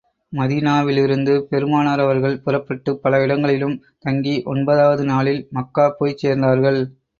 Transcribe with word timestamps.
மதீனாவிலிருந்து 0.33 1.33
பெருமானார் 1.49 1.99
அவர்கள் 1.99 2.39
புறப்பட்டுப் 2.39 2.99
பல 3.03 3.21
இடங்களிலும் 3.23 3.77
தங்கி 3.99 4.35
ஒன்பதாவது 4.47 5.05
நாளில் 5.05 5.41
மக்கா 5.51 5.87
போய்ச் 5.99 6.23
சேர்ந்தார்கள். 6.23 6.81